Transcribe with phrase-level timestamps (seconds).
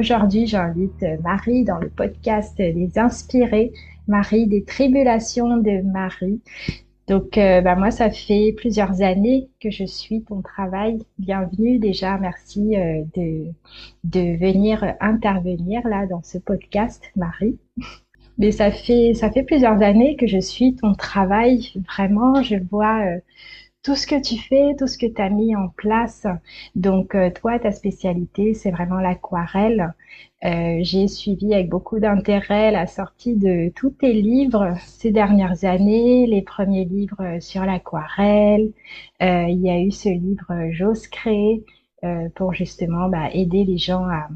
[0.00, 3.70] Aujourd'hui, j'invite Marie dans le podcast Les Inspirés,
[4.08, 6.40] Marie des Tribulations de Marie.
[7.06, 11.00] Donc, euh, bah, moi, ça fait plusieurs années que je suis ton travail.
[11.18, 13.48] Bienvenue déjà, merci euh, de,
[14.04, 17.58] de venir intervenir là dans ce podcast, Marie.
[18.38, 21.74] Mais ça fait ça fait plusieurs années que je suis ton travail.
[21.94, 23.20] Vraiment, je vois euh,
[23.82, 26.26] tout ce que tu fais, tout ce que tu as mis en place.
[26.74, 29.94] Donc, euh, toi, ta spécialité, c'est vraiment l'aquarelle.
[30.44, 36.26] Euh, j'ai suivi avec beaucoup d'intérêt la sortie de tous tes livres ces dernières années,
[36.26, 38.72] les premiers livres sur l'aquarelle.
[39.22, 41.64] Euh, il y a eu ce livre J'ose créer
[42.34, 44.28] pour justement bah, aider les gens à,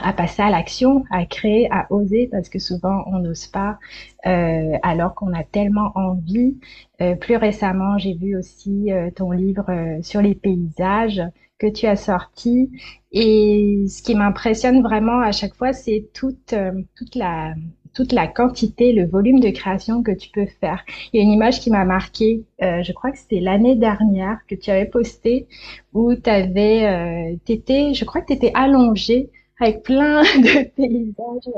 [0.00, 3.78] à passer à l'action, à créer, à oser, parce que souvent on n'ose pas,
[4.26, 6.58] euh, alors qu'on a tellement envie.
[7.00, 11.22] Euh, plus récemment, j'ai vu aussi euh, ton livre euh, sur les paysages
[11.58, 12.70] que tu as sorti,
[13.12, 17.54] et ce qui m'impressionne vraiment à chaque fois, c'est toute euh, toute la
[17.94, 20.84] toute la quantité, le volume de création que tu peux faire.
[21.12, 24.56] Il y a une image qui m'a marqué, je crois que c'était l'année dernière que
[24.56, 25.46] tu avais posté,
[25.92, 31.54] où tu avais, t'étais, je crois que tu étais allongée avec plein de paysages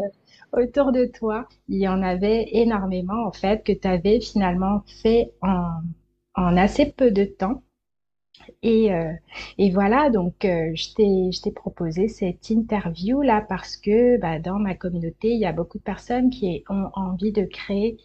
[0.55, 1.49] euh, autour de toi.
[1.69, 5.71] Il y en avait énormément, en fait, que tu avais finalement fait en,
[6.37, 7.62] en assez peu de temps.
[8.62, 9.12] Et, euh,
[9.59, 14.75] et voilà, donc euh, je t'ai proposé cette interview là parce que bah, dans ma
[14.75, 17.99] communauté, il y a beaucoup de personnes qui ont envie de créer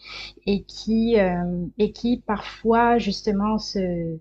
[0.46, 4.18] et qui, euh, et qui parfois justement se,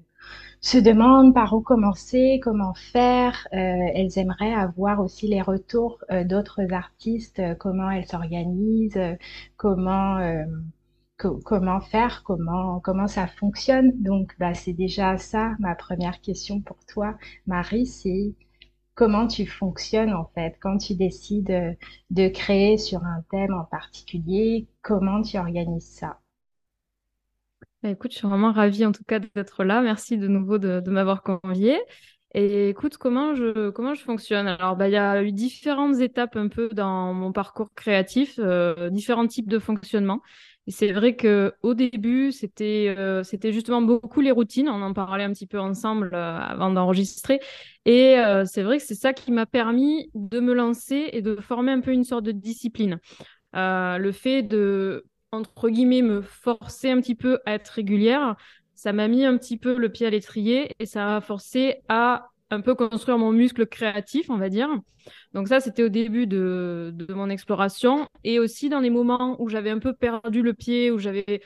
[0.61, 3.49] se demandent par où commencer, comment faire.
[3.53, 3.57] Euh,
[3.95, 9.01] elles aimeraient avoir aussi les retours euh, d'autres artistes, euh, comment elles s'organisent,
[9.57, 10.19] comment
[11.45, 13.93] comment faire, comment comment ça fonctionne.
[14.03, 17.17] Donc bah c'est déjà ça ma première question pour toi,
[17.47, 18.35] Marie, c'est
[18.95, 21.77] comment tu fonctionnes en fait quand tu décides
[22.11, 26.21] de créer sur un thème en particulier, comment tu organises ça?
[27.83, 29.81] Bah, écoute, je suis vraiment ravie en tout cas d'être là.
[29.81, 31.81] Merci de nouveau de, m'avoir convié.
[32.35, 34.49] Et écoute, comment je, comment je fonctionne?
[34.49, 38.91] Alors, bah, il y a eu différentes étapes un peu dans mon parcours créatif, euh,
[38.91, 40.21] différents types de fonctionnement.
[40.67, 44.69] Et c'est vrai que au début, c'était euh, c'était justement beaucoup les routines.
[44.69, 47.41] On en parlait un petit peu ensemble euh, avant d'enregistrer.
[47.87, 51.73] Et c'est vrai que c'est ça qui m'a permis de me lancer et de former
[51.73, 53.01] un peu une sorte de discipline.
[53.55, 58.37] le fait de entre guillemets, me forcer un petit peu à être régulière,
[58.75, 62.31] ça m'a mis un petit peu le pied à l'étrier et ça m'a forcé à
[62.51, 64.69] un peu construire mon muscle créatif, on va dire.
[65.33, 69.49] Donc ça, c'était au début de, de, mon exploration et aussi dans les moments où
[69.49, 71.43] j'avais un peu perdu le pied, où j'avais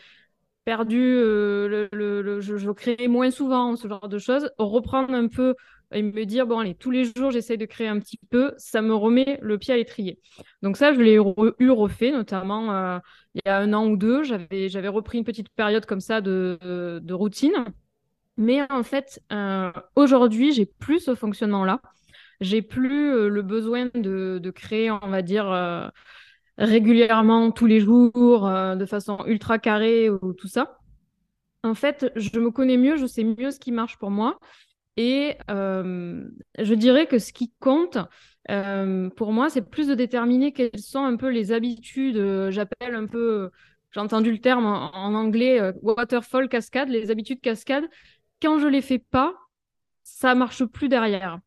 [0.65, 5.29] perdu, euh, le, le, je, je, créais moins souvent, ce genre de choses, reprendre un
[5.29, 5.55] peu
[5.95, 8.83] et me dire, bon, allez, tous les jours, j'essaie de créer un petit peu, ça
[8.83, 10.21] me remet le pied à l'étrier.
[10.63, 12.99] Donc ça, je l'ai eu refait, notamment euh,
[13.35, 16.21] il y a un an ou deux, j'avais, j'avais repris une petite période comme ça
[16.21, 16.59] de,
[17.03, 17.65] de, routine.
[18.37, 21.81] Mais en fait, euh, aujourd'hui, j'ai plus ce fonctionnement-là.
[22.41, 25.89] J'ai plus euh, le besoin de, de, créer, on va dire, euh,
[26.59, 28.13] régulièrement, tous les jours,
[28.49, 30.79] de façon ultra carrée ou tout ça.
[31.65, 34.39] En fait, je me connais mieux, je sais mieux ce qui marche pour moi.
[34.97, 37.99] Et je dirais que ce qui compte,
[38.51, 42.95] euh, pour moi, c'est plus de déterminer quelles sont un peu les habitudes, euh, j'appelle
[42.95, 43.51] un peu,
[43.93, 47.85] j'ai entendu le terme en, anglais, euh, waterfall cascade, les habitudes cascade.
[48.43, 49.35] Quand je les fais pas,
[50.03, 51.39] ça marche plus derrière.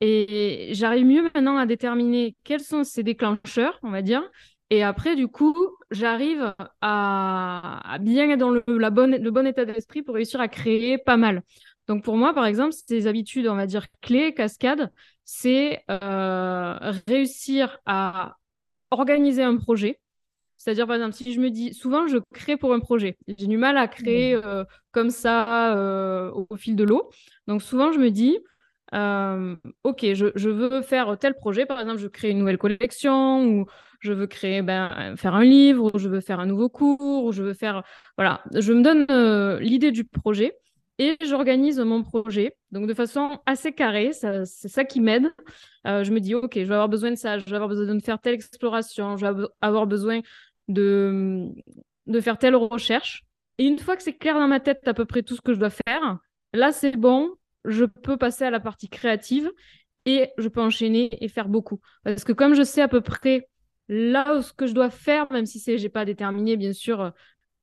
[0.00, 4.22] Et j'arrive mieux maintenant à déterminer quels sont ces déclencheurs, on va dire.
[4.70, 5.56] Et après, du coup,
[5.90, 11.42] j'arrive à, bien être dans le bon état d'esprit pour réussir à créer pas mal.
[11.88, 14.92] Donc pour moi, par exemple, ces habitudes, on va dire clés, cascades,
[15.24, 16.76] c'est euh,
[17.06, 18.36] réussir à
[18.90, 20.00] organiser un projet,
[20.58, 23.16] C'est-à-dire, par exemple, si je me dis, souvent, je crée pour un projet.
[23.28, 27.10] J'ai du mal à créer euh, comme ça euh, au, fil de l'eau.
[27.46, 28.38] Donc, souvent, je me dis,
[28.94, 31.66] euh, OK, je, veux faire tel projet.
[31.66, 33.66] Par exemple, je crée une nouvelle collection ou
[34.00, 37.32] je veux créer, ben, faire un livre ou je veux faire un nouveau cours ou
[37.32, 37.82] je veux faire.
[38.16, 39.06] Voilà, je me donne
[39.60, 40.56] l'idée du projet
[40.98, 42.56] et j'organise mon projet.
[42.72, 45.32] Donc, de façon assez carrée, c'est ça qui m'aide.
[45.84, 48.02] je me dis, OK, je vais avoir besoin de ça, je vais avoir besoin de
[48.02, 50.20] faire telle exploration, je vais avoir besoin
[50.68, 51.48] de,
[52.06, 53.24] de faire telle recherche.
[53.58, 55.52] Et une fois que c'est clair dans ma tête à peu près tout ce que
[55.52, 56.18] je dois faire,
[56.52, 57.34] là c'est bon,
[57.64, 59.50] je peux passer à la partie créative
[60.06, 61.80] et je peux enchaîner et faire beaucoup.
[62.04, 63.48] Parce que comme je sais à peu près
[63.88, 67.12] là où ce que je dois faire, même si c'est j'ai pas déterminé bien sûr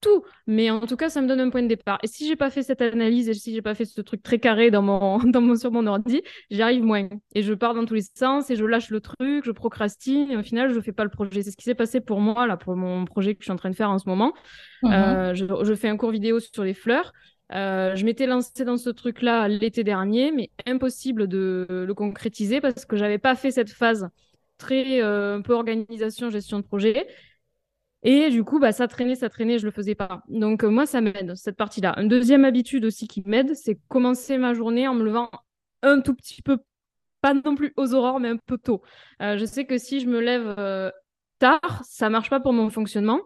[0.05, 1.97] tout, mais en tout cas, ça me donne un point de départ.
[2.03, 4.39] Et si j'ai pas fait cette analyse et si j'ai pas fait ce truc très
[4.39, 7.09] carré dans mon, dans mon, sur mon ordi, j'y arrive moins.
[7.33, 10.37] Et je pars dans tous les sens et je lâche le truc, je procrastine et
[10.37, 11.41] au final, je fais pas le projet.
[11.41, 13.57] C'est ce qui s'est passé pour moi, là, pour mon projet que je suis en
[13.57, 14.33] train de faire en ce moment.
[14.83, 14.91] Mhm.
[14.91, 17.11] Euh, je, je, fais un cours vidéo sur les fleurs.
[17.53, 22.85] Euh, je m'étais lancée dans ce truc-là l'été dernier, mais impossible de le concrétiser parce
[22.85, 24.09] que j'avais pas fait cette phase
[24.57, 27.07] très euh, un peu organisation, gestion de projet.
[28.07, 30.21] Et du coup, bah, ça traînait, ça traînait, je le faisais pas.
[30.29, 31.99] Donc euh, moi, ça m'aide, cette partie-là.
[31.99, 35.31] Une deuxième habitude aussi qui m'aide, c'est commencer ma journée en me levant
[35.81, 36.59] un tout petit peu,
[37.21, 38.83] pas non plus aux aurores, mais un peu tôt.
[39.23, 40.91] Euh, je sais que si je me lève euh,
[41.39, 43.21] tard, ça marche pas pour mon fonctionnement.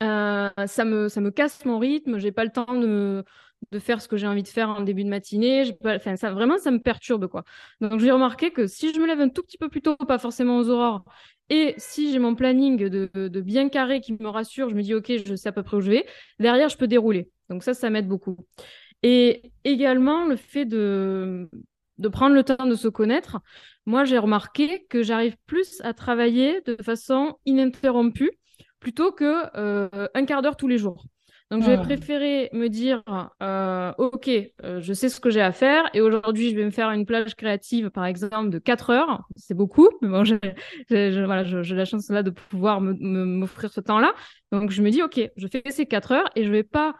[0.00, 3.22] ça, me, ça me casse mon rythme, j'ai pas le temps de,
[3.70, 5.76] de faire ce que j'ai envie de faire en début de matinée.
[5.84, 7.44] Enfin, ça, vraiment, ça me perturbe, quoi.
[7.80, 10.18] Donc, j'ai remarqué que si je me lève un tout petit peu plus tôt, pas
[10.18, 11.04] forcément aux aurores,
[11.50, 15.12] et si j'ai mon planning de, bien carré qui me rassure, je me dis, OK,
[15.26, 16.06] je sais à peu près où je vais,
[16.38, 17.30] derrière, je peux dérouler.
[17.50, 18.36] Donc ça, ça m'aide beaucoup.
[19.02, 21.48] Et également, le fait de,
[22.10, 23.40] prendre le temps de se connaître,
[23.84, 28.30] moi, j'ai remarqué que j'arrive plus à travailler de façon ininterrompue
[28.80, 31.04] plutôt que euh, un quart d'heure tous les jours.
[31.50, 33.02] Donc, j'ai préféré me dire,
[33.42, 36.70] euh, OK, euh, je sais ce que j'ai à faire et aujourd'hui, je vais me
[36.70, 39.22] faire une plage créative, par exemple, de 4 heures.
[39.36, 40.24] C'est beaucoup, mais bon,
[40.90, 44.14] j'ai la chance là de pouvoir m'offrir ce temps-là.
[44.52, 46.94] Donc, je me dis, OK, je fais ces 4 heures et je vais pas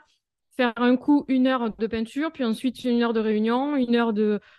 [0.56, 4.12] faire un coup une heure de peinture, puis ensuite une heure de réunion, une heure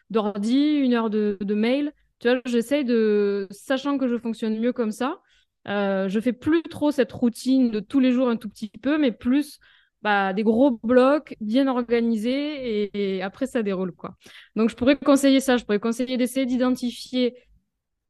[0.10, 1.94] d'ordi, une heure de, de mail.
[2.20, 5.20] Tu vois, j'essaye de, sachant que je fonctionne mieux comme ça,
[5.68, 8.98] euh, je fais plus trop cette routine de tous les jours un tout petit peu,
[8.98, 9.60] mais plus
[10.06, 14.12] bah, des gros blocs bien organisés et, après ça déroule quoi.
[14.56, 17.34] Donc je pourrais conseiller ça, je pourrais conseiller d'essayer d'identifier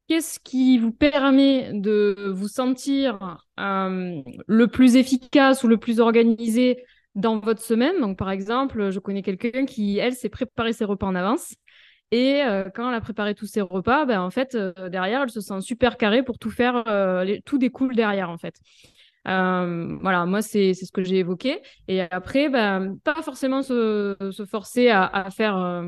[0.10, 6.84] qu'est-ce qui vous permet de vous sentir euh, le plus efficace ou le plus organisé
[7.16, 8.02] dans votre semaine.
[8.02, 11.56] Donc par exemple, je connais quelqu'un qui elle s'est préparé ses repas en avance.
[12.12, 15.30] Et euh, quand elle a préparé tous ses repas, ben, en fait, euh, derrière, elle
[15.30, 16.84] se sent super carrée pour tout faire,
[17.46, 18.56] tout découle derrière, en fait.
[19.28, 21.62] Euh, voilà, moi, c'est ce que j'ai évoqué.
[21.88, 25.88] Et après, ben, pas forcément se, se forcer à, à faire euh,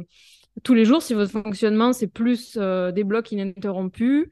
[0.64, 4.28] tous les jours si votre fonctionnement, c'est plus euh, des blocs ininterrompus.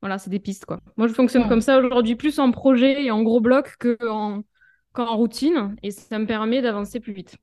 [0.00, 0.80] Voilà, c'est des pistes, quoi.
[0.96, 4.42] Moi, je fonctionne comme ça aujourd'hui, plus en projet et en gros blocs qu'en
[4.96, 5.76] en routine.
[5.82, 7.36] Et ça me permet d'avancer plus vite.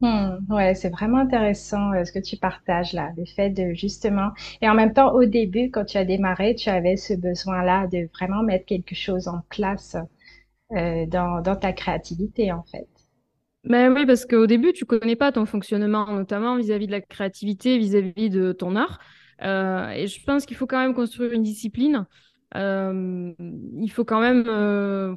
[0.00, 4.30] Hmm, ouais, c'est vraiment intéressant ce que tu partages là, le fait de justement,
[4.62, 8.08] et en même temps, au début, quand tu as démarré, tu avais ce besoin-là de
[8.14, 9.96] vraiment mettre quelque chose en place
[10.76, 12.86] euh, dans, ta créativité, en fait.
[13.64, 17.76] Ben oui, parce qu'au début, tu connais pas ton fonctionnement, notamment vis-à-vis de la créativité,
[17.76, 19.00] vis-à-vis de ton art.
[19.42, 22.06] Euh, et je pense qu'il faut quand même construire une discipline.
[22.56, 24.44] Euh, il faut quand même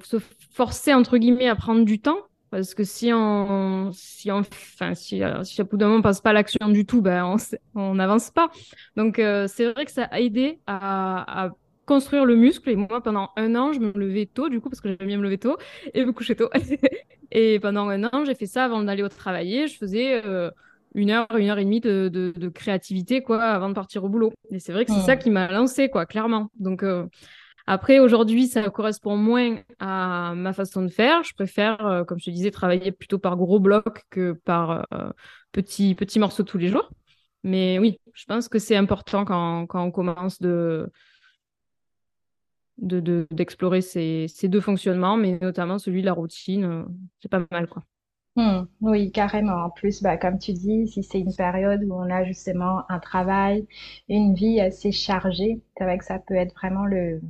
[0.04, 0.18] se
[0.52, 2.20] forcer, entre guillemets, à prendre du temps.
[2.50, 6.22] Parce que si on, si on, enfin, si, si à bout d'un moment on passe
[6.22, 7.36] pas l'action du tout, ben
[7.74, 8.50] on n'avance pas.
[8.96, 11.50] Donc c'est vrai que ça a aidé à
[11.86, 12.70] construire le muscle.
[12.70, 15.18] Et moi, pendant un an, je me levais tôt, du coup, parce que j'aime bien
[15.18, 15.58] me lever tôt
[15.94, 16.50] et me coucher tôt.
[17.32, 19.68] et pendant un an, j'ai fait ça avant d'aller au travail.
[19.68, 20.50] Je faisais euh,
[20.96, 24.34] une heure, une heure et demie de, de, créativité, quoi, avant de partir au boulot.
[24.52, 26.50] Et c'est vrai que c'est ça qui m'a lancé, quoi, clairement.
[26.60, 27.06] Donc, euh,
[27.66, 31.24] après, aujourd'hui, ça correspond moins à ma façon de faire.
[31.24, 34.86] Je préfère, euh, comme je te disais, travailler plutôt par gros blocs que par
[35.52, 36.90] petits, petits morceaux tous les jours.
[37.44, 40.90] Mais oui, je pense que c'est important quand, quand on commence de
[42.78, 46.84] d'explorer de, ces, ces, deux fonctionnements, mais notamment celui de la routine, euh,
[47.20, 47.84] c'est pas mal quoi.
[48.36, 49.66] Hmm, oui, carrément.
[49.66, 53.00] En plus, bah, comme tu dis, si c'est une période où on a justement un
[53.00, 53.68] travail,
[54.10, 57.22] une vie assez chargée, c'est vrai que ça peut être vraiment le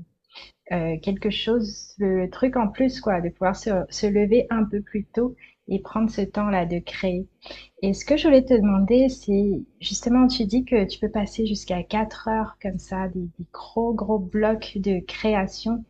[0.71, 4.81] euh, quelque chose, le, truc en plus, quoi, de pouvoir se, se lever un peu
[4.81, 5.35] plus tôt
[5.67, 7.27] et prendre ce temps-là de créer.
[7.83, 11.45] Et ce que je voulais te demander, c'est justement, tu dis que tu peux passer
[11.47, 15.85] jusqu'à 4 heures comme ça, des, gros, gros blocs de création.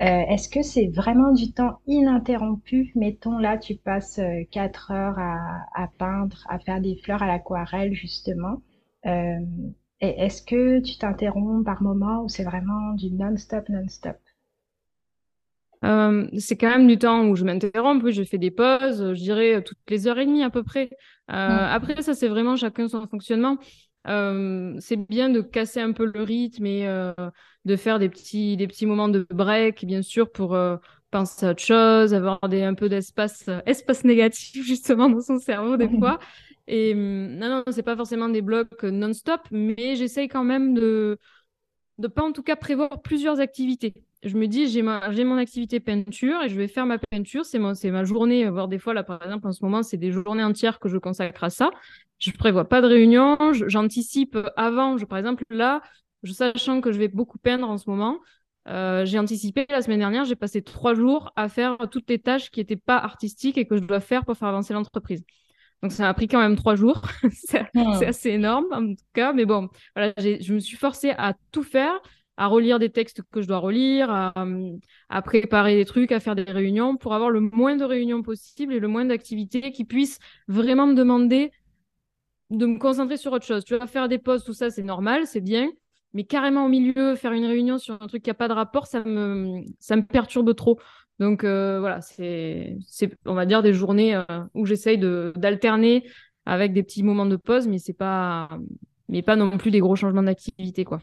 [0.00, 2.92] Est-ce que c'est vraiment du temps ininterrompu?
[2.94, 5.38] Mettons là, tu passes quatre heures à,
[5.74, 8.62] à peindre, à faire des fleurs à l'aquarelle justement.
[9.06, 9.38] Euh,
[10.00, 14.16] est-ce que tu t'interromps par moment ou c'est vraiment du non-stop, non-stop?
[15.84, 19.62] Euh, c'est quand même du temps où je m'interromps, je fais des pauses, je dirais
[19.62, 20.90] toutes les heures et demie à peu près.
[21.30, 21.58] Euh, Mm.
[21.70, 23.58] après, ça, c'est vraiment chacun son fonctionnement.
[24.06, 27.12] Euh, c'est bien de casser un peu le rythme et euh,
[27.64, 30.76] de faire des petits, des petits moments de break, bien sûr, pour euh,
[31.10, 35.38] penser à autre chose, avoir des, un peu d'espace euh, espace négatif, justement, dans son
[35.38, 36.18] cerveau, des fois.
[36.66, 41.18] Et hum, non, non, c'est pas forcément des blocs non-stop, mais j'essaye quand même de
[41.98, 43.94] de pas en tout cas prévoir plusieurs activités.
[44.24, 47.44] Je me dis, j'ai ma, j'ai mon activité peinture et je vais faire ma peinture.
[47.44, 50.12] C'est c'est ma journée, voire des fois, là, par exemple, en ce moment, c'est des
[50.12, 51.70] journées entières que je consacre à ça.
[52.18, 54.96] Je prévois pas de réunion, j'anticipe avant.
[54.98, 55.82] Je, par exemple, là,
[56.22, 58.18] je sachant que je vais beaucoup peindre en ce moment,
[58.68, 62.50] euh, j'ai anticipé la semaine dernière, j'ai passé trois jours à faire toutes les tâches
[62.50, 65.22] qui n'étaient pas artistiques et que je dois faire pour faire avancer l'entreprise.
[65.82, 67.02] Donc ça m'a pris quand même trois jours.
[67.32, 69.32] c'est c'est assez énorme en tout cas.
[69.32, 72.00] Mais bon, voilà, j'ai- je me suis forcée à tout faire,
[72.36, 74.72] à relire des textes que je dois relire, à, euh,
[75.08, 78.72] à préparer des trucs, à faire des réunions pour avoir le moins de réunions possible
[78.74, 81.52] et le moins d'activités qui puissent vraiment me demander
[82.50, 83.64] de me concentrer sur autre chose.
[83.64, 85.70] Tu vas faire des pauses, tout ça, c'est normal, c'est bien.
[86.12, 88.86] Mais carrément au milieu, faire une réunion sur un truc qui n'a pas de rapport,
[88.86, 90.78] ça me, ça me perturbe trop.
[91.18, 92.76] Donc euh, voilà, c'est,
[93.26, 94.22] on va dire, des journées euh,
[94.54, 96.08] où j'essaye d'alterner
[96.46, 98.48] avec des petits moments de pause, mais c'est pas,
[99.08, 101.00] mais pas non plus des gros changements d'activité, quoi.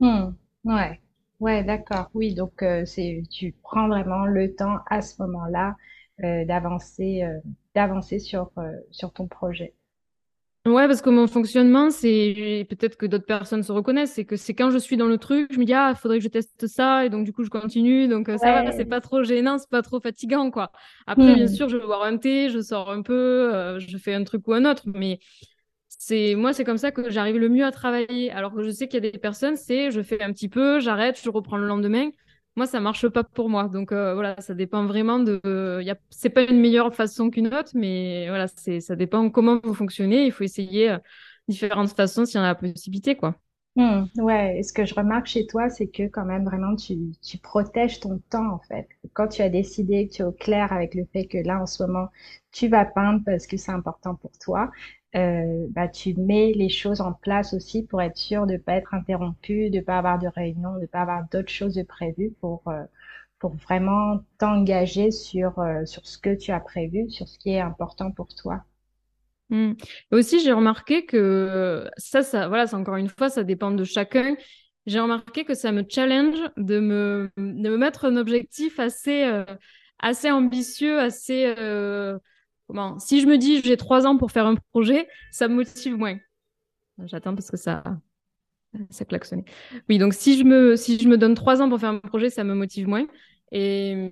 [0.00, 0.30] Hmm,
[0.64, 1.00] ouais,
[1.40, 2.10] ouais, d'accord.
[2.14, 5.76] Oui, donc euh, c'est tu prends vraiment le temps à ce moment-là
[6.24, 7.38] euh, d'avancer, euh,
[7.74, 9.74] d'avancer sur euh, sur ton projet.
[10.66, 14.52] Ouais, parce que mon fonctionnement, c'est peut-être que d'autres personnes se reconnaissent, c'est que c'est
[14.54, 16.66] quand je suis dans le truc, je me dis ah, il faudrait que je teste
[16.66, 19.56] ça, et donc du coup je continue, donc euh, ça va, c'est pas trop gênant,
[19.58, 20.70] c'est pas trop fatigant, quoi.
[21.06, 23.14] Après, bien Hmm, sûr, je vais boire un thé, je sors un peu,
[23.54, 25.20] euh, je fais un truc ou un autre, mais
[25.98, 28.30] c'est moi, c'est comme ça que j'arrive le mieux à travailler.
[28.30, 30.80] Alors que je sais qu'il y a des personnes, c'est je fais un petit peu,
[30.80, 32.10] j'arrête, je reprends le lendemain.
[32.56, 33.68] Moi, ça marche pas pour moi.
[33.68, 35.40] Donc euh, voilà, ça dépend vraiment de.
[35.82, 35.96] Il a...
[36.10, 40.26] C'est pas une meilleure façon qu'une autre, mais voilà, c'est ça dépend comment vous fonctionnez.
[40.26, 40.98] Il faut essayer euh,
[41.48, 43.36] différentes façons s'il y en a la possibilité, quoi.
[43.76, 44.58] hmm, ouais.
[44.58, 48.00] Et ce que je remarque chez toi, c'est que quand même vraiment tu tu protèges
[48.00, 48.88] ton temps en fait.
[49.14, 51.66] Quand tu as décidé que tu es au clair avec le fait que là en
[51.66, 52.08] ce moment
[52.52, 54.70] tu vas peindre parce que c'est important pour toi.
[55.16, 58.92] Euh, bah, tu mets les choses en place aussi pour être sûr de pas être
[58.92, 62.82] interrompu, de pas avoir de réunion, de pas avoir d'autres choses prévues pour euh,
[63.38, 67.60] pour vraiment t'engager sur euh, sur ce que tu as prévu, sur ce qui est
[67.60, 68.64] important pour toi.
[69.48, 69.72] Mm.
[70.12, 73.84] Et aussi, j'ai remarqué que ça, ça, voilà, c'est encore une fois, ça dépend de
[73.84, 74.36] chacun.
[74.84, 79.30] J'ai remarqué que ça me challenge de me, de me mettre un objectif assez,
[79.98, 81.54] assez ambitieux, assez,
[82.68, 85.96] comment, si je me dis j'ai trois ans pour faire un projet, ça me motive
[85.96, 86.18] moins.
[87.06, 87.82] J'attends parce que ça,
[88.90, 89.44] ça klaxonnait.
[89.88, 92.30] Oui, donc si je me, si je me donne trois ans pour faire un projet,
[92.30, 93.06] ça me motive moins.
[93.52, 94.10] Et,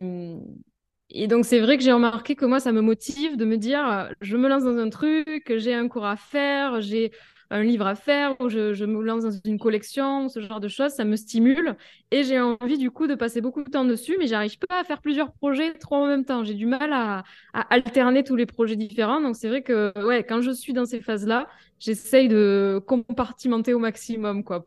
[1.10, 3.86] et donc, c'est vrai que j'ai remarqué que moi, ça me motive de me dire,
[3.88, 7.12] euh, je me lance dans un truc, j'ai un cours à faire, j'ai
[7.50, 10.92] un livre à faire, ou je, me lance dans une collection, ce genre de choses,
[10.92, 11.76] ça me stimule.
[12.10, 14.84] Et j'ai envie, du coup, de passer beaucoup de temps dessus, mais j'arrive pas à
[14.84, 16.44] faire plusieurs projets trop en même temps.
[16.44, 17.24] J'ai du mal à,
[17.70, 19.20] alterner tous les projets différents.
[19.20, 21.48] Donc, c'est vrai que, ouais, quand je suis dans ces phases-là,
[21.78, 24.64] j'essaye de compartimenter au maximum, quoi.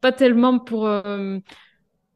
[0.00, 1.38] Pas tellement pour, euh,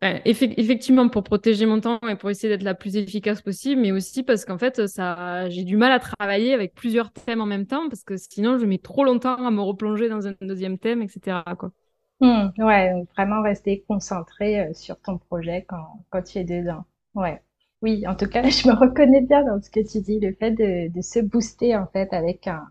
[0.02, 4.22] effectivement, pour protéger mon temps et pour essayer d'être la plus efficace possible, mais aussi
[4.22, 7.88] parce qu'en fait, ça, j'ai du mal à travailler avec plusieurs thèmes en même temps,
[7.88, 11.44] parce que sinon, je mets trop longtemps à me replonger dans un deuxième thème, etc..
[12.20, 16.84] Hmm, ouais, vraiment rester concentré euh, sur ton projet quand, quand tu es dedans.
[17.14, 17.42] Ouais.
[17.82, 20.50] Oui, en tout cas, je me reconnais bien dans ce que tu dis, le fait
[20.52, 22.66] de, de se booster en fait avec un,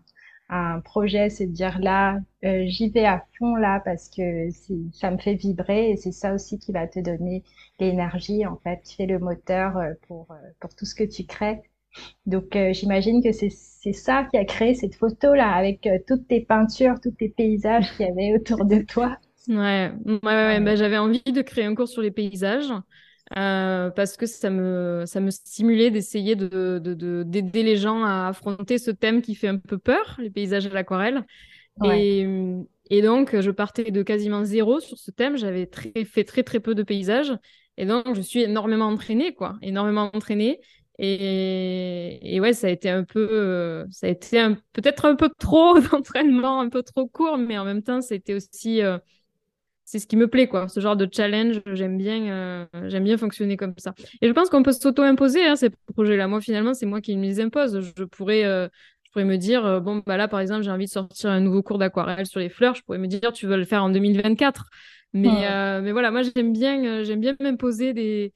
[0.50, 4.48] un projet, c'est de dire là, euh, j'y vais à fond là parce que
[4.92, 7.44] ça me fait vibrer et c'est ça aussi qui va te donner
[7.78, 11.24] l'énergie en fait, qui fait le moteur euh, pour, euh, pour tout ce que tu
[11.26, 11.62] crées.
[12.26, 15.98] Donc euh, j'imagine que c'est c'est ça qui a créé cette photo là avec euh,
[16.06, 19.18] toutes tes peintures, tous tes paysages qu'il y avait autour de toi.
[19.48, 22.72] Ouais, ouais, ouais, ouais, bah, j'avais envie de créer un cours sur les paysages
[23.38, 28.02] euh, parce que ça me, ça me stimulait d'essayer de, de, de- d'aider les gens
[28.04, 31.24] à affronter ce thème qui fait un peu peur, les paysages à l'aquarelle.
[31.80, 31.98] Ouais.
[31.98, 32.26] Et,
[32.90, 35.36] et donc, je partais de quasiment zéro sur ce thème.
[35.36, 37.32] J'avais très, fait très, très peu de paysages.
[37.76, 39.56] Et donc, je suis énormément entraînée, quoi.
[39.62, 40.60] Énormément entraînée.
[40.98, 44.38] Et, et ouais, ça a été un peu, euh, ça a été
[44.74, 48.82] peut-être un peu trop d'entraînement, un peu trop court, mais en même temps, c'était aussi,
[48.82, 48.98] euh,
[49.90, 50.68] c'est ce qui me plaît, quoi.
[50.68, 53.92] Ce genre de challenge, j'aime bien, euh, j'aime bien fonctionner comme ça.
[54.22, 56.28] Et je pense qu'on peut s'auto-imposer hein, ces projets-là.
[56.28, 57.80] Moi, finalement, c'est moi qui me les impose.
[57.98, 58.68] Je pourrais, euh,
[59.02, 61.40] je pourrais me dire, euh, bon, bah là, par exemple, j'ai envie de sortir un
[61.40, 62.76] nouveau cours d'aquarelle sur les fleurs.
[62.76, 64.66] Je pourrais me dire, tu veux le faire en 2024.
[65.12, 68.32] Mais, mais voilà, moi, j'aime bien, j'aime bien m'imposer des,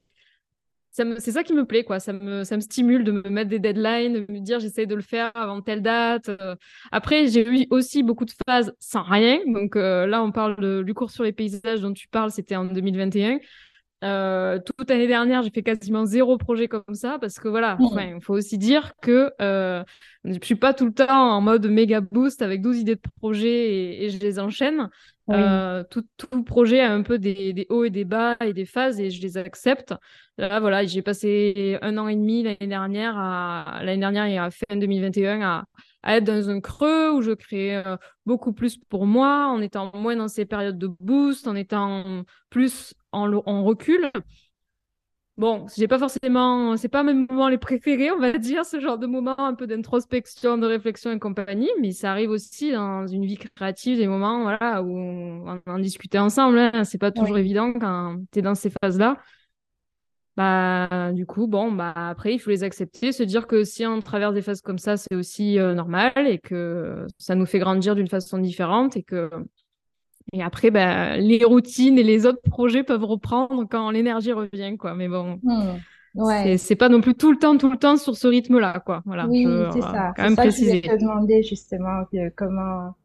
[1.19, 1.99] c'est ça qui me plaît, quoi.
[1.99, 4.95] Ça me, ça me stimule de me mettre des deadlines, de me dire j'essaie de
[4.95, 6.29] le faire avant telle date.
[6.29, 6.55] Euh.
[6.91, 9.39] Après, j'ai eu aussi beaucoup de phases sans rien.
[9.47, 12.65] Donc euh, là, on parle du cours sur les paysages dont tu parles, c'était en
[12.65, 13.39] 2021.
[14.03, 18.21] Euh, toute l'année dernière, j'ai fait quasiment zéro projet comme ça parce que voilà, il
[18.21, 19.83] faut aussi dire que euh,
[20.25, 24.03] je suis pas tout le temps en mode méga boost avec 12 idées de projets
[24.03, 24.89] et, je les enchaîne.
[25.31, 28.65] Euh, tout, tout, projet a un peu des, des, hauts et des bas et des
[28.65, 29.93] phases et je les accepte.
[30.37, 34.51] Là, voilà, j'ai passé un an et demi l'année dernière, à, l'année dernière et à
[34.51, 35.65] fin 2021 à,
[36.15, 40.15] être dans un creux où je créais euh, beaucoup plus pour moi, en étant moins
[40.15, 44.11] dans ces périodes de boost, en étant plus en recul.
[45.37, 48.97] Bon, j'ai pas forcément, c'est pas mes moments les préférés, on va dire, ce genre
[48.97, 53.25] de moment un peu d'introspection, de réflexion et compagnie, mais ça arrive aussi dans une
[53.25, 56.57] vie créative, des moments voilà, où on, en discutait ensemble.
[56.59, 56.85] Hein.
[56.85, 59.17] C'est pas toujours évident quand tu es dans ces phases-là.
[60.37, 64.01] Bah, du coup, bon, bah, après, il faut les accepter, se dire que si on
[64.01, 67.95] traverse des phases comme ça, c'est aussi euh, normal et que ça nous fait grandir
[67.95, 69.29] d'une façon différente et que
[70.33, 74.95] et après, ben, les routines et les autres projets peuvent reprendre quand l'énergie revient, quoi.
[74.95, 75.75] Mais bon, mmh.
[76.15, 76.57] ouais.
[76.57, 79.01] c'est pas non plus tout le temps, tout le temps sur ce rythme-là, quoi.
[79.05, 79.27] Voilà.
[79.27, 80.13] Oui, c'est ça.
[80.15, 80.81] Quand même ça préciser.
[80.81, 82.03] je voulais te demander justement
[82.35, 82.95] comment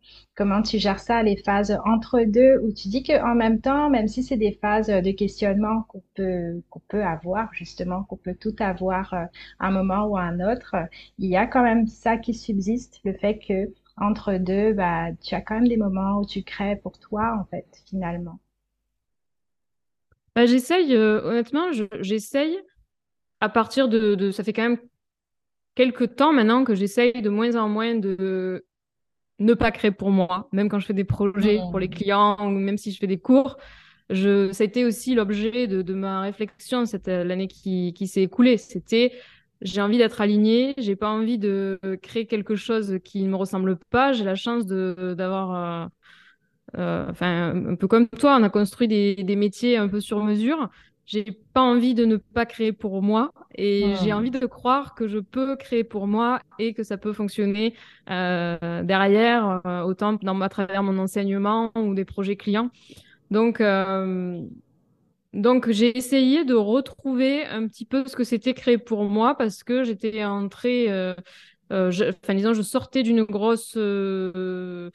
[0.41, 4.09] comment tu gères ça, les phases entre deux, où tu dis qu'en même temps, même
[4.09, 8.57] si c'est des phases de questionnement qu'on peut qu'on peut avoir justement, qu'on peut tout
[8.59, 9.27] avoir à euh,
[9.61, 10.77] un moment ou à un autre,
[11.19, 15.35] il y a quand même ça qui subsiste, le fait que entre deux, bah, tu
[15.35, 18.41] as quand même des moments où tu crées pour toi, en fait, finalement.
[20.35, 22.59] Bah, j'essaye, euh, honnêtement, j'essaye
[23.41, 24.79] à partir de, Ça fait quand même
[25.75, 28.65] quelques temps maintenant que j'essaye de moins en moins de
[29.39, 32.51] ne pas créer pour moi, même quand je fais des projets pour les clients ou
[32.51, 33.57] même si je fais des cours.
[34.11, 38.59] Je, ça a été aussi l'objet de, ma réflexion cette l'année qui, qui s'est écoulée.
[38.59, 39.13] C'était
[39.63, 43.77] j'ai envie d'être alignée, j'ai pas envie de créer quelque chose qui ne me ressemble
[43.91, 44.13] pas.
[44.13, 45.89] J'ai la chance de d'avoir, euh,
[46.79, 50.23] euh, enfin, un peu comme toi, on a construit des, des métiers un peu sur
[50.25, 50.69] mesure.
[51.07, 55.09] J'ai pas envie de ne pas créer pour moi et j'ai envie de croire que
[55.09, 57.75] je peux créer pour moi et que ça peut fonctionner
[58.11, 62.71] euh, derrière, autant dans, à travers mon enseignement ou des projets clients.
[63.33, 63.61] Donc,
[65.33, 69.63] donc, j'ai essayé de retrouver un petit peu ce que c'était créé pour moi parce
[69.63, 71.15] que j'étais entrée, euh,
[71.73, 71.93] euh,
[72.25, 74.91] enfin, disons, je sortais d'une grosse, euh,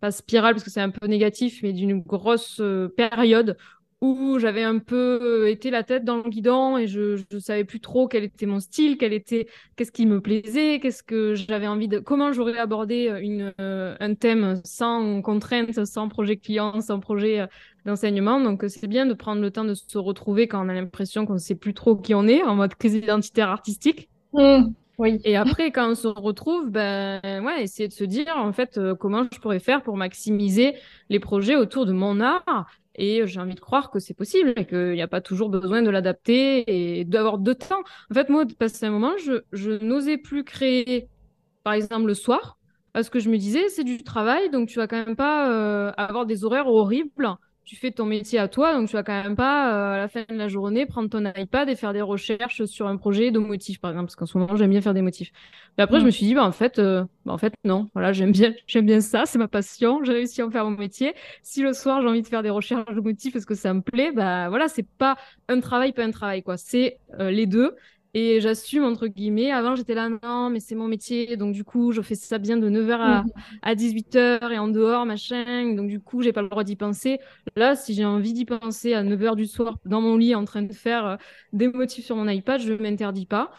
[0.00, 2.60] pas spirale parce que c'est un peu négatif, mais d'une grosse
[2.96, 3.56] période
[4.00, 7.64] où j'avais un peu euh, été la tête dans le guidon et je ne savais
[7.64, 11.66] plus trop quel était mon style, quel était qu'est-ce qui me plaisait, qu'est-ce que j'avais
[11.66, 16.80] envie de comment j'aurais abordé euh, une, euh, un thème sans contrainte, sans projet client,
[16.80, 17.46] sans projet
[17.86, 18.40] d'enseignement.
[18.40, 21.34] Donc c'est bien de prendre le temps de se retrouver quand on a l'impression qu'on
[21.34, 24.08] ne sait plus trop qui on est en mode crise identitaire artistique.
[24.32, 24.66] Mmh,
[24.98, 25.18] oui.
[25.24, 29.26] Et après, quand on se retrouve, ben ouais, essayer de se dire en fait comment
[29.32, 30.76] je pourrais faire pour maximiser
[31.08, 34.66] les projets autour de mon art et j'ai envie de croire que c'est possible et
[34.66, 37.80] qu'il n'y a pas toujours besoin de l'adapter et d'avoir de temps.
[38.10, 41.08] En fait, moi, passé un moment, je, je n'osais plus créer,
[41.64, 42.58] par exemple, le soir,
[42.92, 45.92] parce que je me disais, c'est du travail, donc tu vas quand même pas euh,
[45.96, 47.10] avoir des horaires horribles
[47.68, 50.08] tu fais ton métier à toi, donc tu vas quand même pas, euh, à la
[50.08, 53.38] fin de la journée, prendre ton iPad et faire des recherches sur un projet de
[53.38, 55.30] motifs, par exemple, parce qu'en ce moment, j'aime bien faire des motifs.
[55.76, 58.14] Mais après, je me suis dit, bah, en fait, euh, bah, en fait, non, voilà,
[58.14, 61.12] j'aime bien, j'aime bien ça, c'est ma passion, j'ai réussi à en faire mon métier.
[61.42, 63.82] Si le soir, j'ai envie de faire des recherches de motifs parce que ça me
[63.82, 66.56] plaît, bah, voilà, c'est pas un travail, pas un travail, quoi.
[66.56, 67.76] C'est euh, les deux.
[68.14, 69.50] Et j'assume, entre guillemets.
[69.50, 71.36] Avant, j'étais là, non, mais c'est mon métier.
[71.36, 73.30] Donc, du coup, je fais ça bien de 9h à, mhm.
[73.62, 75.74] à 18h et en dehors, machin.
[75.74, 77.18] Donc, du coup, j'ai pas le droit d'y penser.
[77.54, 80.62] Là, si j'ai envie d'y penser à 9h du soir dans mon lit en train
[80.62, 81.16] de faire euh,
[81.52, 83.50] des motifs sur mon iPad, je m'interdis pas.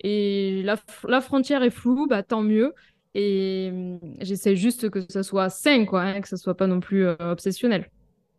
[0.00, 2.72] Et la, la, frontière est floue, bah, tant mieux.
[3.14, 6.80] Et hum, j'essaie juste que ça soit sain, quoi, hein, que ça soit pas non
[6.80, 7.90] plus euh, obsessionnel.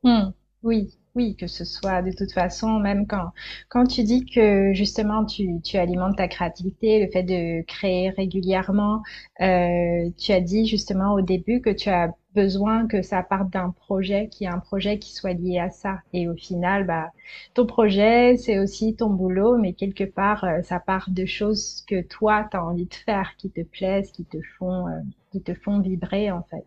[0.03, 0.31] Hmm.
[0.63, 3.31] Oui, oui, que ce soit de toute façon, même quand,
[3.67, 9.01] quand tu dis que justement tu, tu alimentes ta créativité, le fait de créer régulièrement,
[9.41, 13.71] euh, tu as dit justement au début que tu as besoin que ça parte d'un
[13.71, 15.99] projet, qui est un projet qui soit lié à ça.
[16.13, 17.11] Et au final, bah,
[17.53, 22.01] ton projet, c'est aussi ton boulot, mais quelque part, euh, ça part de choses que
[22.01, 25.01] toi, tu as envie de faire, qui te plaisent, qui te font, euh,
[25.31, 26.65] qui te font vibrer, en fait.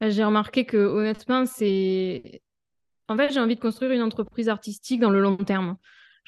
[0.00, 2.40] J'ai remarqué que honnêtement, c'est
[3.08, 5.76] en fait, j'ai envie de construire une entreprise artistique dans le long terme.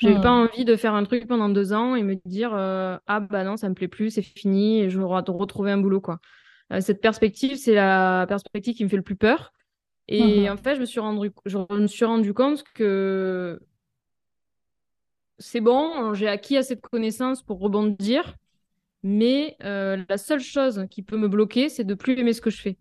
[0.00, 0.48] J'ai n'ai pas hmm.
[0.48, 3.58] envie de faire un truc pendant deux ans et me dire euh, ah bah non
[3.58, 6.20] ça me plaît plus c'est fini et je vais retrouver un boulot quoi.
[6.72, 9.52] Euh, cette perspective c'est la perspective qui me fait le plus peur
[10.08, 10.52] et hmm.
[10.52, 13.60] en fait je me suis rendu je me suis rendu compte que
[15.38, 18.36] c'est bon j'ai acquis assez de connaissances pour rebondir
[19.02, 22.50] mais euh, la seule chose qui peut me bloquer c'est de plus aimer ce que
[22.50, 22.78] je fais.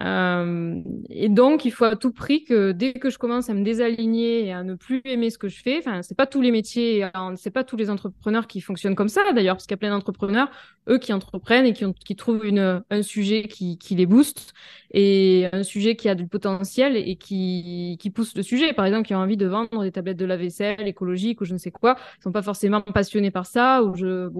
[0.00, 0.80] Euh,
[1.10, 4.46] et donc, il faut à tout prix que dès que je commence à me désaligner
[4.46, 7.08] et à ne plus aimer ce que je fais, enfin, c'est pas tous les métiers,
[7.14, 9.78] hein, c'est pas tous les entrepreneurs qui fonctionnent comme ça d'ailleurs, parce qu'il y a
[9.78, 10.50] plein d'entrepreneurs,
[10.88, 14.54] eux, qui entreprennent et qui, trouvent une, un sujet qui, les booste
[14.92, 18.72] et un sujet qui a du potentiel et qui, qui pousse le sujet.
[18.72, 21.58] Par exemple, qui ont envie de vendre des tablettes de lave-vaisselle écologiques ou je ne
[21.58, 23.92] sais quoi, ils sont pas forcément passionnés par ça ou,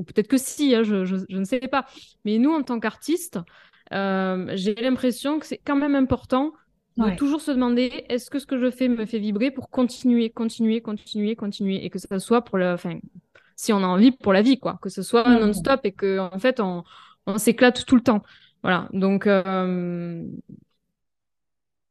[0.05, 1.85] peut-être que si, hein, je ne sais pas.
[2.25, 3.39] Mais nous, en tant qu'artistes,
[3.93, 6.53] euh, j'ai l'impression que c'est quand même important
[6.97, 10.31] de toujours se demander est-ce que ce que je fais me fait vibrer pour continuer,
[10.31, 12.99] continuer, continuer, continuer, et que ça soit pour la, enfin,
[13.55, 16.39] si on a envie pour la vie, quoi, que ce soit non-stop et que en
[16.39, 16.83] fait on,
[17.27, 18.23] on s'éclate tout le temps.
[18.63, 20.25] Voilà, donc euh...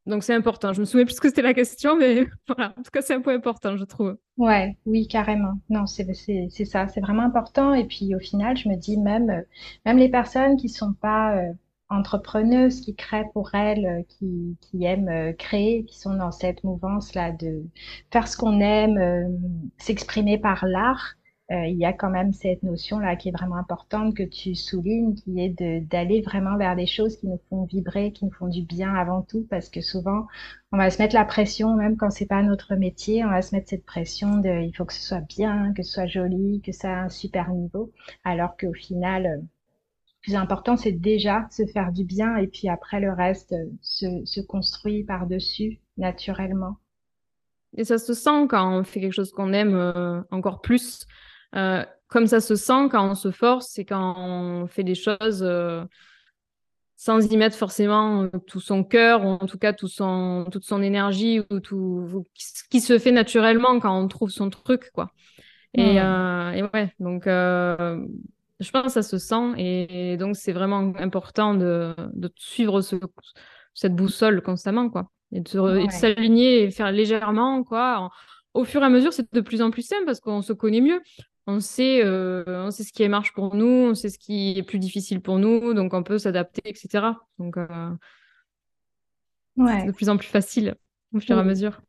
[0.05, 0.73] donc c'est important.
[0.73, 3.13] Je me souviens plus ce que c'était la question, mais voilà, en tout cas c'est
[3.13, 4.17] un point important, je trouve.
[4.36, 5.53] Ouais, oui, carrément.
[5.69, 7.73] Non, c'est c'est ça, c'est vraiment important.
[7.73, 9.43] Et puis au final, je me dis même
[9.86, 11.53] même les personnes qui sont pas euh,
[11.89, 16.63] entrepreneuses qui créent pour elles, euh, qui, qui aiment euh, créer, qui sont dans cette
[16.63, 17.63] mouvance-là de
[18.12, 19.28] faire ce qu'on aime, euh,
[19.78, 21.15] s'exprimer par l'art.
[21.50, 25.39] il y a quand même cette notion-là qui est vraiment importante que tu soulignes, qui
[25.39, 28.93] est d'aller vraiment vers des choses qui nous font vibrer, qui nous font du bien
[28.93, 30.28] avant tout, parce que souvent
[30.73, 33.56] on va se mettre la pression, même quand c'est pas notre métier, on va se
[33.56, 36.73] mettre cette pression de il faut que ce soit bien, que ce soit joli, que
[36.73, 37.93] ça a un super niveau,
[38.26, 39.41] alors qu'au final
[40.27, 44.25] plus important, c'est déjà se faire du bien et puis après le reste euh, se,
[44.25, 46.75] se construit par-dessus naturellement.
[47.77, 51.05] Et ça se sent quand on fait quelque chose qu'on aime euh, encore plus.
[51.55, 55.43] Euh, comme ça se sent quand on se force et quand on fait des choses
[55.43, 55.85] euh,
[56.97, 60.81] sans y mettre forcément tout son cœur ou en tout cas tout son, toute son
[60.81, 65.13] énergie ou tout ce qui se fait naturellement quand on trouve son truc quoi.
[65.73, 66.53] Et, mmh.
[66.55, 67.27] et ouais, donc
[68.59, 72.95] je pense que ça se sent et, donc c'est vraiment important de, de suivre ce,
[73.73, 75.11] cette boussole constamment, quoi.
[75.31, 78.09] Et de, s'aligner et faire légèrement, quoi.
[78.53, 80.81] au fur et à mesure, c'est de plus en plus simple parce qu'on se connaît
[80.81, 81.01] mieux.
[81.45, 84.63] On sait, euh, on sait ce qui marche pour nous, on sait ce qui est
[84.63, 87.05] plus difficile pour nous, donc on peut s'adapter, etc.
[87.37, 87.89] Donc, euh,
[89.57, 89.81] ouais.
[89.81, 90.75] c'est de plus en plus facile
[91.13, 91.79] au fur et à mesure.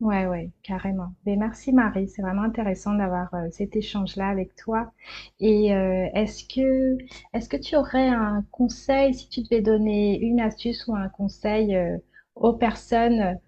[0.00, 1.12] Ouais, ouais, carrément.
[1.26, 4.92] Mais merci Marie, c'est vraiment intéressant d'avoir euh, cet échange-là avec toi.
[5.40, 6.96] Et euh, est-ce que
[7.34, 11.74] est-ce que tu aurais un conseil si tu devais donner une astuce ou un conseil
[11.76, 11.98] euh,
[12.36, 13.38] aux personnes?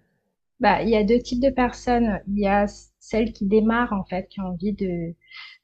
[0.61, 2.21] Bah, il y a deux types de personnes.
[2.27, 2.67] Il y a
[2.99, 5.15] celles qui démarrent en fait, qui ont envie de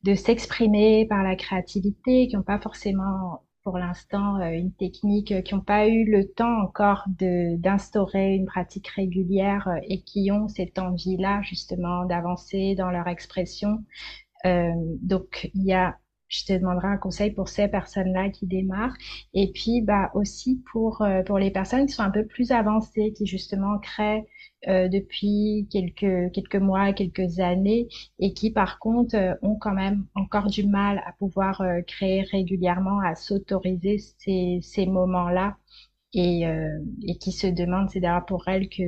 [0.04, 5.41] de s'exprimer par la créativité, qui n'ont pas forcément pour l'instant euh, une technique euh,
[5.41, 10.47] qui n'ont pas eu le temps encore d'instaurer une pratique régulière euh, et qui ont
[10.47, 13.84] cette envie-là justement d'avancer dans leur expression.
[14.45, 15.97] donc il y a
[16.28, 18.96] je te demanderai un conseil pour ces personnes-là qui démarrent.
[19.34, 23.26] Et puis, bah, aussi pour, pour les personnes qui sont un peu plus avancées, qui
[23.26, 24.26] justement créent
[24.68, 27.88] euh, depuis quelques, quelques mois, quelques années,
[28.20, 32.22] et qui par contre euh, ont quand même encore du mal à pouvoir euh, créer
[32.24, 35.58] régulièrement, à s'autoriser ces, ces moments-là,
[36.13, 36.44] et,
[37.04, 38.84] et qui se demandent, c'est d'ailleurs pour elles que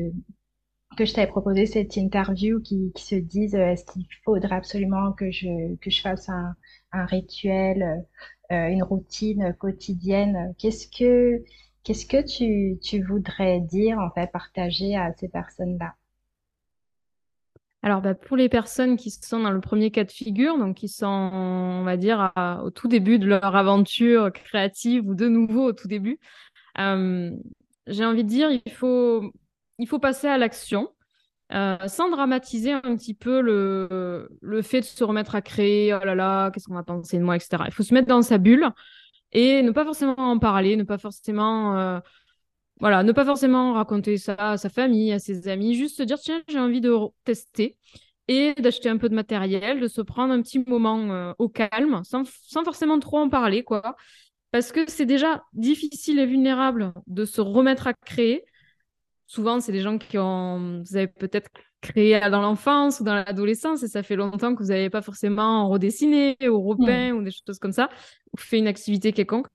[0.97, 5.31] que je t'avais proposé cette interview qui, qui se disent est-ce qu'il faudrait absolument que
[5.31, 6.55] je que je fasse un,
[6.91, 8.05] un rituel,
[8.49, 10.53] une routine quotidienne.
[10.57, 11.43] Qu'est-ce que
[11.83, 15.95] Qu'est-ce que tu, tu voudrais dire, en fait, partager à ces personnes-là?
[17.81, 20.89] Alors, bah, pour les personnes qui sont dans le premier cas de figure, donc qui
[20.89, 22.31] sont, on va dire,
[22.63, 26.19] au tout début de leur aventure créative ou de nouveau au tout début,
[26.79, 27.31] euh,
[27.87, 29.31] j'ai envie de dire, il faut,
[29.79, 30.89] il faut passer à l'action.
[31.51, 36.05] Euh, sans dramatiser un petit peu le, le fait de se remettre à créer, oh
[36.05, 37.63] là là, qu'est-ce qu'on va penser de moi, etc.
[37.65, 38.69] Il faut se mettre dans sa bulle
[39.31, 41.99] et ne pas forcément en parler, ne pas forcément, euh,
[42.79, 46.19] voilà, ne pas forcément raconter ça à sa famille, à ses amis, juste se dire
[46.19, 47.77] tiens, j'ai envie de tester
[48.27, 52.03] et d'acheter un peu de matériel, de se prendre un petit moment euh, au calme,
[52.03, 53.95] sans, sans, forcément trop en parler, quoi.
[54.51, 58.45] Parce que c'est déjà difficile et vulnérable de se remettre à créer.
[59.29, 63.83] Souvent, c'est des gens qui ont, vous avez peut-être créé dans l'enfance ou dans l'adolescence
[63.83, 67.59] et ça fait longtemps que vous n'avez pas forcément redessiné ou repeint ou des choses
[67.59, 67.89] comme ça
[68.33, 69.45] ou fait une activité quelconque.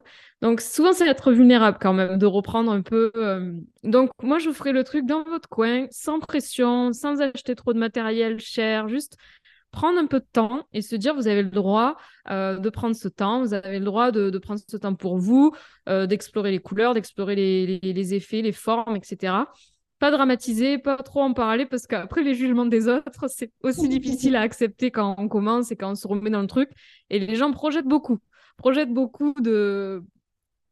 [0.42, 3.10] Donc souvent, c'est être vulnérable quand même, de reprendre un peu.
[3.16, 7.72] Euh, donc moi, je ferai le truc dans votre coin, sans pression, sans acheter trop
[7.72, 9.16] de matériel cher, juste
[9.74, 11.96] prendre un peu de temps et se dire, vous avez le droit
[12.30, 15.52] euh, de prendre ce temps, vous avez le droit de, prendre ce temps pour vous,
[15.88, 19.34] euh, d'explorer les couleurs, d'explorer les, effets, les formes, etc.
[19.98, 24.36] Pas dramatiser, pas trop en parler, parce qu'après les jugements des autres, c'est aussi difficile
[24.36, 26.70] à accepter quand on commence et quand on se remet dans le truc.
[27.10, 28.18] Et les gens projettent beaucoup
[28.56, 30.04] projettent beaucoup de,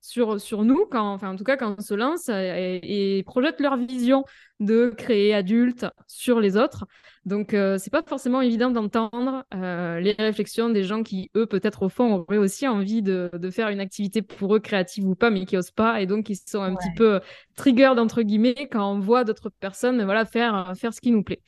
[0.02, 3.60] sur, sur nous, quand, enfin en tout cas quand on se lance, euh, et, projettent
[3.60, 4.24] leur vision
[4.60, 6.84] de créer adulte sur les autres.
[7.24, 11.84] Donc euh, c'est pas forcément évident d'entendre euh, les réflexions des gens qui, eux, peut-être
[11.84, 15.30] au fond, auraient aussi envie de, de, faire une activité pour eux, créative ou pas,
[15.30, 17.20] mais qui osent pas, et donc qui sont un petit peu
[17.54, 21.40] triggered, entre guillemets, quand on voit d'autres personnes voilà, faire, faire ce qui nous plaît.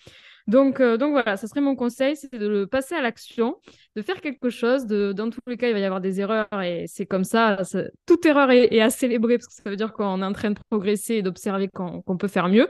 [0.46, 3.57] Donc, euh, donc voilà, ça serait mon conseil, c'est de passer à l'action,
[3.96, 4.87] de faire quelque chose.
[4.87, 7.62] De, dans tous les cas, il va y avoir des erreurs et c'est comme ça.
[8.07, 10.59] toute erreur est, à célébrer parce que ça veut dire qu'on est en train de
[10.68, 12.68] progresser et d'observer qu'on peut faire mieux,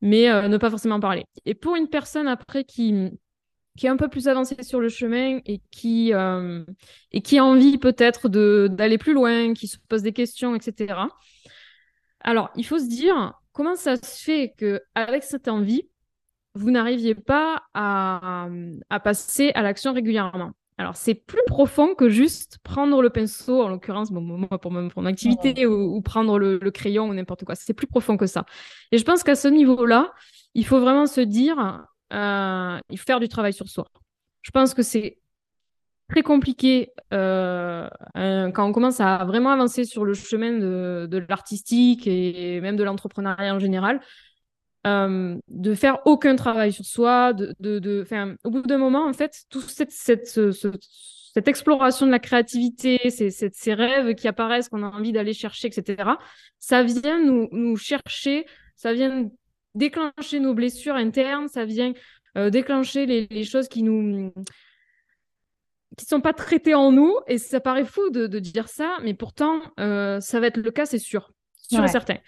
[0.00, 1.24] mais euh, ne pas forcément parler.
[1.46, 3.10] Et pour une personne après qui
[3.78, 6.64] qui est un peu plus avancée sur le chemin et qui, euh,
[7.12, 10.94] et qui a envie peut-être d'aller plus loin, qui se pose des questions, etc.
[12.20, 15.88] Alors, il faut se dire comment ça se fait qu'avec cette envie,
[16.54, 18.48] vous n'arriviez pas à,
[19.02, 20.52] passer à l'action régulièrement.
[20.76, 25.66] Alors, c'est plus profond que juste prendre le pinceau, en l'occurrence, moi, pour, mon, activité,
[25.66, 27.56] ou, prendre le, crayon ou n'importe quoi.
[27.56, 28.44] C'est plus profond que ça.
[28.92, 30.12] Et je pense qu'à ce niveau-là,
[30.54, 33.90] il faut vraiment se dire, euh, il faut faire du travail sur soi.
[34.42, 35.18] Je pense que c'est
[36.08, 42.06] très compliqué euh, quand on commence à vraiment avancer sur le chemin de, de l'artistique
[42.06, 44.00] et même de l'entrepreneuriat en général.
[44.86, 48.06] Euh, de faire aucun travail sur soi, de, de,
[48.44, 53.30] au bout d'un moment, en fait, toute cette, cette, cette exploration de la créativité, ces,
[53.30, 56.10] ces, rêves qui apparaissent, qu'on a envie d'aller chercher, etc.,
[56.60, 59.28] ça vient nous, nous chercher, ça vient
[59.74, 61.92] déclencher nos blessures internes, ça vient
[62.36, 64.32] euh, déclencher les, les, choses qui nous
[65.96, 69.14] qui sont pas traitées en nous, et ça paraît fou de, de dire ça, mais
[69.14, 72.18] pourtant, euh, ça va être le cas, c'est sûr, sûr et certain.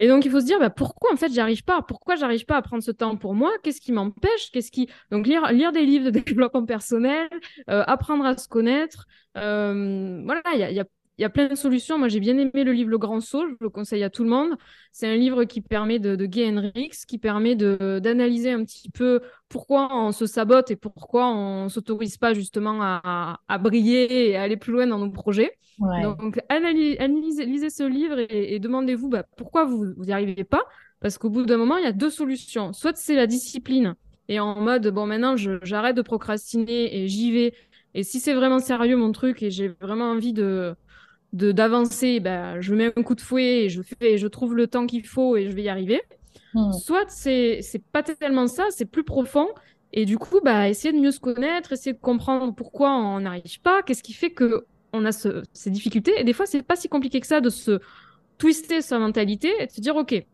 [0.00, 1.82] Et donc, il faut se dire, bah, pourquoi en fait j'arrive pas?
[1.82, 3.52] Pourquoi j'arrive pas à prendre ce temps pour moi?
[3.62, 4.50] Qu'est-ce qui m'empêche?
[4.50, 7.28] Qu'est-ce qui Donc lire, lire des livres de développement personnel,
[7.68, 9.06] euh, apprendre à se connaître.
[9.36, 10.84] Euh, voilà, il y a, y a
[11.20, 11.98] il y a plein de solutions.
[11.98, 14.30] Moi, j'ai bien aimé le livre Le Grand Saut, je le conseille à tout le
[14.30, 14.56] monde.
[14.90, 19.20] C'est un livre qui permet de, de Gay Hendrix, qui permet d'analyser un petit peu
[19.50, 24.42] pourquoi on se sabote et pourquoi on s'autorise pas justement à, à, briller et à
[24.42, 25.52] aller plus loin dans nos projets.
[25.78, 30.62] Donc, analysez, lisez ce livre et, demandez-vous bah, pourquoi vous n'y arrivez pas?
[31.00, 32.72] Parce qu'au bout d'un moment, il y a deux solutions.
[32.72, 33.94] Soit c'est la discipline
[34.28, 37.52] et en mode, bon, maintenant, j'arrête de procrastiner et j'y vais.
[37.92, 40.74] Et si c'est vraiment sérieux mon truc et j'ai vraiment envie de,
[41.32, 44.86] d'avancer, bah, je mets un coup de fouet et je fais, je trouve le temps
[44.86, 46.02] qu'il faut et je vais y arriver.
[46.54, 46.72] Hmm.
[46.72, 49.46] Soit c'est c'est pas tellement ça, c'est plus profond
[49.92, 53.60] et du coup bah essayer de mieux se connaître, essayer de comprendre pourquoi on n'arrive
[53.60, 56.76] pas, qu'est-ce qui fait que on a ce, ces difficultés et des fois c'est pas
[56.76, 57.78] si compliqué que ça de se
[58.38, 60.24] twister sa mentalité et de se dire ok,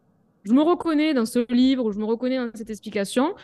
[0.45, 3.35] je me reconnais dans ce livre ou je me reconnais dans cette explication.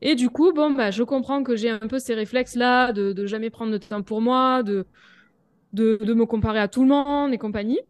[0.00, 3.26] Et du coup, bon, bah, je comprends que j'ai un peu ces réflexes-là de, de
[3.26, 4.86] jamais prendre de temps pour moi, de,
[5.72, 7.80] de, me comparer à tout le monde et compagnie.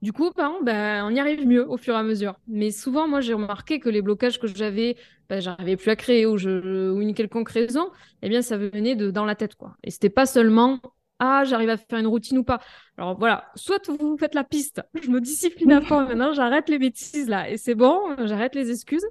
[0.00, 2.38] Du coup, ben, ben, on y arrive mieux au fur et à mesure.
[2.46, 4.96] Mais souvent, moi, j'ai remarqué que les blocages que j'avais,
[5.28, 7.90] ben, j'arrivais plus à créer ou, je, ou une quelconque raison,
[8.22, 9.76] eh bien, ça venait de dans la tête, quoi.
[9.82, 10.80] Et c'était pas seulement
[11.18, 12.60] ah, j'arrive à faire une routine ou pas.
[12.96, 16.78] Alors voilà, soit vous faites la piste, je me discipline à fond maintenant, j'arrête les
[16.78, 19.06] bêtises là, et c'est bon, j'arrête les excuses.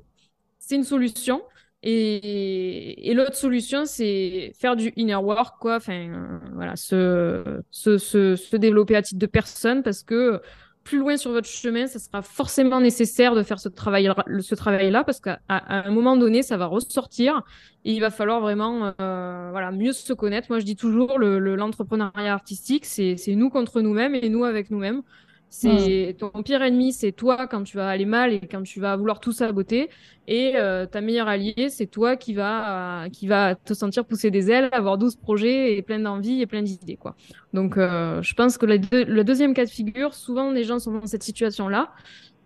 [0.60, 1.44] C'est une solution.
[1.90, 5.78] Et, l'autre solution, c'est faire du inner work, quoi.
[5.78, 10.42] Enfin, voilà, se, se, se, développer à titre de personne parce que
[10.84, 14.10] plus loin sur votre chemin, ça sera forcément nécessaire de faire ce travail,
[14.42, 17.44] ce travail-là parce qu'à un moment donné, ça va ressortir
[17.86, 20.48] et il va falloir vraiment, euh, voilà, mieux se connaître.
[20.50, 25.04] Moi, je dis toujours, l'entrepreneuriat le, artistique, c'est nous contre nous-mêmes et nous avec nous-mêmes.
[25.50, 28.96] C'est ton pire ennemi, c'est toi quand tu vas aller mal et quand tu vas
[28.98, 29.90] vouloir tout saboter.
[30.28, 34.30] Et euh, ta meilleure alliée, c'est toi qui va euh, qui va te sentir pousser
[34.30, 37.16] des ailes, avoir 12 projets et plein d'envie et plein d'idées quoi.
[37.54, 41.08] Donc euh, je pense que le deuxième cas de figure, souvent les gens sont dans
[41.08, 41.92] cette situation-là.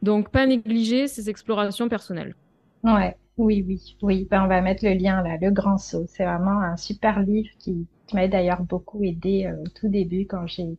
[0.03, 2.35] Donc pas négliger ces explorations personnelles.
[2.83, 4.27] Ouais, oui, oui, oui.
[4.29, 6.05] Ben, on va mettre le lien là, le grand saut.
[6.07, 10.45] C'est vraiment un super livre qui, qui m'a d'ailleurs beaucoup aidé au tout début quand
[10.45, 10.77] j'ai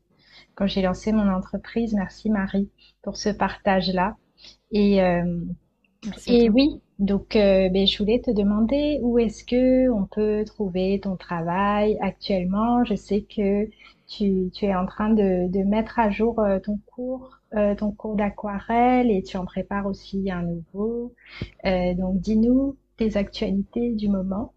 [0.54, 1.94] quand j'ai lancé mon entreprise.
[1.94, 2.70] Merci Marie
[3.02, 4.16] pour ce partage-là.
[4.70, 5.40] Et, euh,
[6.26, 11.00] et oui, donc euh, ben, je voulais te demander où est-ce que on peut trouver
[11.00, 12.84] ton travail actuellement.
[12.84, 13.68] Je sais que
[14.08, 17.38] tu, tu es en train de, de mettre à jour euh, ton cours,
[17.76, 21.12] ton cours d'aquarelle et tu en prépares aussi un nouveau.
[21.64, 24.54] Donc, dis-nous tes actualités du moment.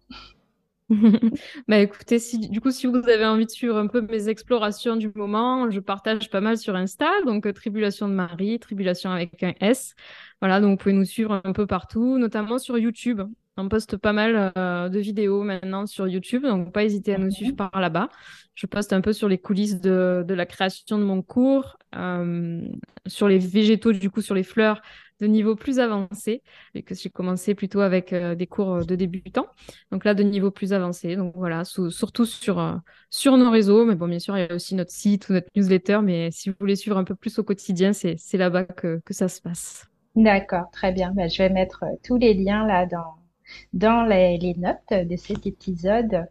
[1.68, 4.96] bah écoutez, si, du coup, si vous avez envie de suivre un peu mes explorations
[4.96, 9.54] du moment, je partage pas mal sur Insta, donc Tribulation de Marie, Tribulation avec un
[9.60, 9.94] S.
[10.40, 13.22] Voilà, donc vous pouvez nous suivre un peu partout, notamment sur YouTube.
[13.56, 17.30] On poste pas mal euh, de vidéos maintenant sur YouTube, donc pas hésiter à nous
[17.30, 17.70] suivre mhm.
[17.70, 18.10] par là-bas.
[18.54, 22.60] Je poste un peu sur les coulisses de, de la création de mon cours, euh,
[23.06, 24.82] sur les végétaux, du coup sur les fleurs
[25.20, 26.42] de niveau plus avancé,
[26.74, 29.46] et que j'ai commencé plutôt avec euh, des cours de débutants.
[29.90, 31.16] Donc là, de niveau plus avancé.
[31.16, 33.84] Donc voilà, surtout sur, sur nos réseaux.
[33.84, 36.00] Mais bon, bien sûr, il y a aussi notre site ou notre newsletter.
[36.02, 39.28] Mais si vous voulez suivre un peu plus au quotidien, c'est là-bas que, que ça
[39.28, 39.86] se passe.
[40.14, 41.12] D'accord, très bien.
[41.14, 43.16] Ben, je vais mettre tous les liens là dans,
[43.72, 46.26] dans les, notes de cet épisode.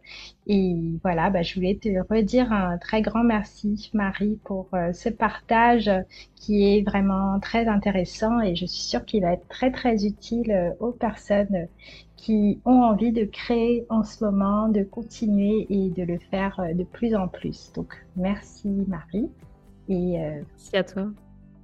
[0.46, 5.08] Et voilà, bah, je voulais te redire un très grand merci, Marie, pour euh, ce
[5.08, 5.90] partage
[6.36, 10.52] qui est vraiment très intéressant et je suis sûre qu'il va être très, très utile
[10.52, 11.66] euh, aux personnes
[12.16, 16.74] qui ont envie de créer en ce moment, de continuer et de le faire euh,
[16.74, 17.72] de plus en plus.
[17.74, 19.28] Donc, merci, Marie.
[19.88, 21.08] Et, merci à toi.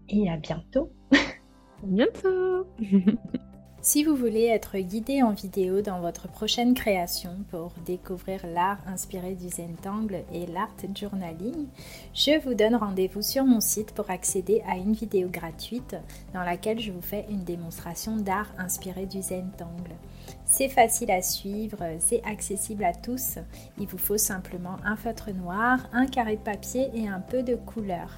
[0.09, 0.93] Et à bientôt.
[1.13, 2.67] à bientôt.
[3.85, 9.35] Si vous voulez être guidé en vidéo dans votre prochaine création pour découvrir l'art inspiré
[9.35, 11.67] du Zentangle et l'art journaling,
[12.15, 15.97] je vous donne rendez-vous sur mon site pour accéder à une vidéo gratuite
[16.33, 19.97] dans laquelle je vous fais une démonstration d'art inspiré du Zentangle.
[20.45, 23.39] C'est facile à suivre, c'est accessible à tous.
[23.79, 27.55] Il vous faut simplement un feutre noir, un carré de papier et un peu de
[27.55, 28.11] couleur.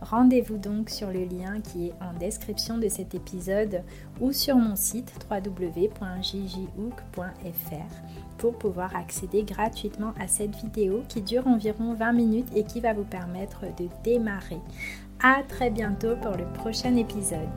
[0.00, 3.82] Rendez-vous donc sur le lien qui est en description de cet épisode
[4.20, 5.90] ou sur mon site www.jjhook.fr
[8.38, 12.94] pour pouvoir accéder gratuitement à cette vidéo qui dure environ 20 minutes et qui va
[12.94, 14.60] vous permettre de démarrer.
[15.22, 17.48] À très bientôt pour le prochain épisode.